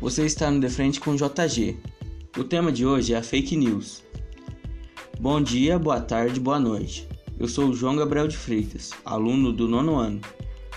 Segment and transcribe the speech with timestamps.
[0.00, 1.76] Você está no De Frente com JG.
[2.38, 4.02] O tema de hoje é a fake news.
[5.20, 7.06] Bom dia, boa tarde, boa noite.
[7.38, 10.20] Eu sou o João Gabriel de Freitas, aluno do nono ano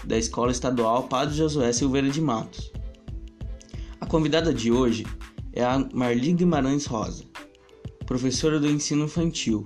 [0.04, 2.72] da Escola Estadual Padre Josué Silveira de Matos.
[4.02, 5.06] A convidada de hoje
[5.54, 7.24] é a Marli Guimarães Rosa,
[8.06, 9.64] professora do ensino infantil,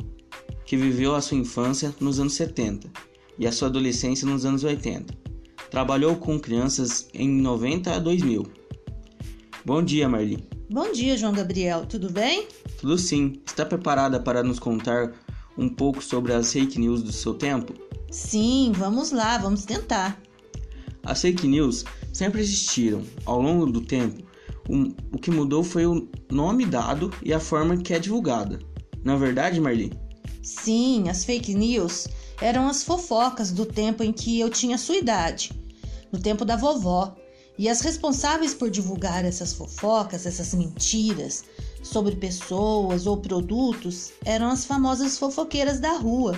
[0.66, 2.92] que viveu a sua infância nos anos 70
[3.40, 5.28] e a sua adolescência nos anos 80
[5.70, 8.44] Trabalhou com crianças em 90 a 2000.
[9.68, 10.48] Bom dia, Marli.
[10.72, 11.86] Bom dia, João Gabriel.
[11.86, 12.48] Tudo bem?
[12.80, 13.42] Tudo sim.
[13.46, 15.12] Está preparada para nos contar
[15.58, 17.74] um pouco sobre as fake news do seu tempo?
[18.10, 20.22] Sim, vamos lá, vamos tentar.
[21.04, 23.04] As fake news sempre existiram.
[23.26, 24.24] Ao longo do tempo,
[24.70, 28.60] um, o que mudou foi o nome dado e a forma que é divulgada.
[29.04, 29.92] Não é verdade, Marli?
[30.42, 32.08] Sim, as fake news
[32.42, 35.52] eram as fofocas do tempo em que eu tinha sua idade,
[36.10, 37.18] no tempo da vovó.
[37.58, 41.44] E as responsáveis por divulgar essas fofocas, essas mentiras
[41.82, 46.38] sobre pessoas ou produtos eram as famosas fofoqueiras da rua.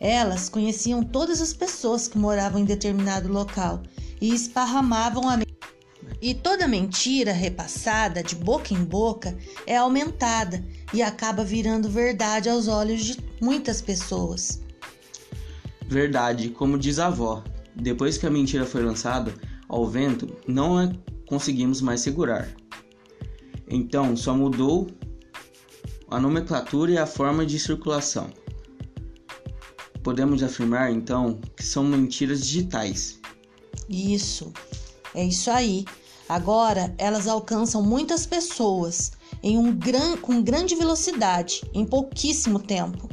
[0.00, 3.82] Elas conheciam todas as pessoas que moravam em determinado local
[4.20, 5.38] e esparramavam a
[6.20, 12.66] e toda mentira repassada de boca em boca é aumentada e acaba virando verdade aos
[12.66, 14.60] olhos de muitas pessoas.
[15.86, 17.44] Verdade, como diz a avó,
[17.74, 19.32] depois que a mentira foi lançada
[19.68, 20.90] ao vento, não a
[21.28, 22.48] conseguimos mais segurar.
[23.68, 24.86] Então, só mudou
[26.10, 28.30] a nomenclatura e a forma de circulação.
[30.02, 33.20] Podemos afirmar então que são mentiras digitais.
[33.88, 34.52] Isso,
[35.14, 35.84] é isso aí.
[36.28, 40.16] Agora elas alcançam muitas pessoas em um gran...
[40.16, 43.08] com grande velocidade, em pouquíssimo tempo.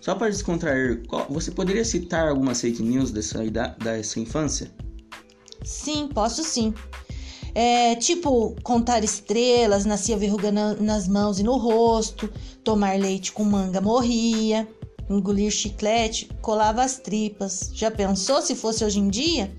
[0.00, 3.38] Só para descontrair, você poderia citar algumas fake news dessa,
[3.82, 4.72] dessa infância?
[5.64, 6.74] Sim, posso sim.
[7.54, 12.30] É, tipo, contar estrelas, nascia verruga na, nas mãos e no rosto,
[12.62, 14.68] tomar leite com manga morria,
[15.08, 17.70] engolir chiclete, colava as tripas.
[17.74, 19.52] Já pensou se fosse hoje em dia?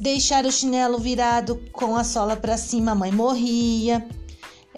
[0.00, 4.06] Deixar o chinelo virado com a sola para cima, a mãe morria.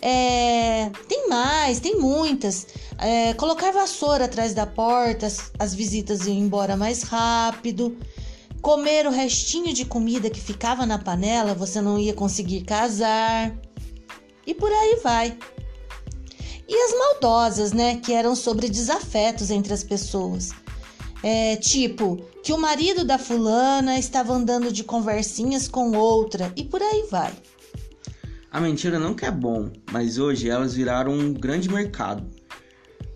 [0.01, 2.69] É, tem mais, tem muitas.
[2.99, 7.97] É, colocar vassoura atrás da porta, as, as visitas iam embora mais rápido.
[8.61, 13.57] Comer o restinho de comida que ficava na panela, você não ia conseguir casar.
[14.47, 15.39] E por aí vai.
[16.69, 17.97] E as maldosas, né?
[17.97, 20.51] Que eram sobre desafetos entre as pessoas.
[21.23, 26.81] É, tipo, que o marido da fulana estava andando de conversinhas com outra, e por
[26.81, 27.33] aí vai.
[28.51, 32.27] A mentira não que é bom, mas hoje elas viraram um grande mercado,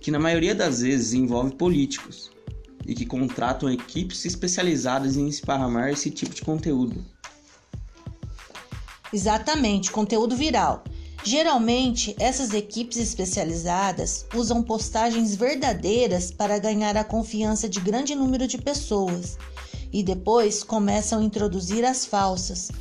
[0.00, 2.32] que na maioria das vezes envolve políticos
[2.86, 7.04] e que contratam equipes especializadas em esparramar esse tipo de conteúdo.
[9.12, 10.84] Exatamente, conteúdo viral.
[11.24, 18.58] Geralmente, essas equipes especializadas usam postagens verdadeiras para ganhar a confiança de grande número de
[18.58, 19.38] pessoas
[19.92, 22.72] e depois começam a introduzir as falsas,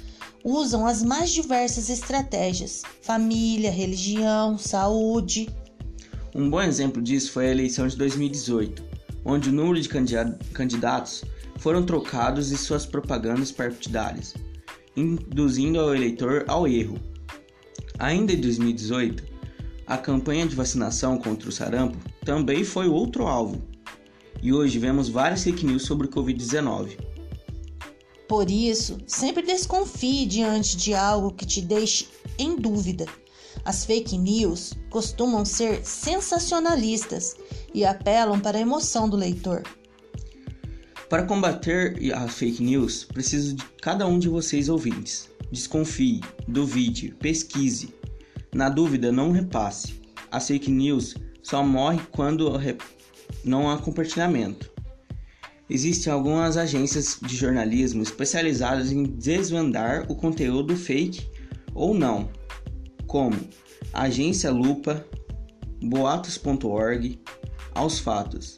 [0.43, 5.47] usam as mais diversas estratégias: família, religião, saúde.
[6.33, 8.83] Um bom exemplo disso foi a eleição de 2018,
[9.23, 9.89] onde o número de
[10.53, 11.23] candidatos
[11.57, 14.33] foram trocados e suas propagandas partidárias,
[14.95, 16.99] induzindo o eleitor ao erro.
[17.99, 19.23] Ainda em 2018,
[19.85, 23.61] a campanha de vacinação contra o sarampo também foi outro alvo.
[24.41, 26.97] E hoje vemos várias fake news sobre o Covid-19.
[28.27, 32.07] Por isso, sempre desconfie diante de algo que te deixe
[32.39, 33.05] em dúvida.
[33.63, 37.35] As fake news costumam ser sensacionalistas
[37.73, 39.63] e apelam para a emoção do leitor.
[41.09, 45.29] Para combater as fake news, preciso de cada um de vocês ouvintes.
[45.51, 47.93] Desconfie, duvide, pesquise.
[48.53, 50.01] Na dúvida, não repasse.
[50.31, 52.49] As fake news só morre quando
[53.43, 54.71] não há compartilhamento.
[55.69, 61.29] Existem algumas agências de jornalismo especializadas em desvendar o conteúdo fake
[61.73, 62.29] ou não,
[63.11, 63.37] como
[63.91, 65.05] Agência Lupa,
[65.83, 67.21] Boatos.org,
[67.75, 68.55] Aos Fatos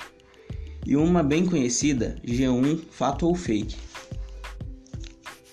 [0.85, 3.75] e uma bem conhecida, G1 Fato ou Fake.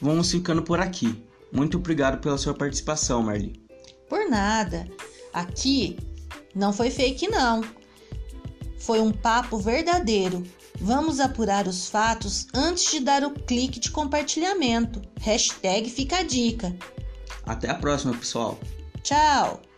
[0.02, 1.25] Vamos ficando por aqui.
[1.50, 3.62] Muito obrigado pela sua participação, Marli.
[4.06, 4.87] Por nada.
[5.32, 5.96] Aqui
[6.55, 7.62] não foi fake não.
[8.79, 10.44] Foi um papo verdadeiro
[10.82, 15.03] Vamos apurar os fatos antes de dar o clique de compartilhamento.
[15.20, 16.75] Hashtag fica a dica.
[17.44, 18.58] Até a próxima, pessoal.
[19.10, 19.69] Tchau!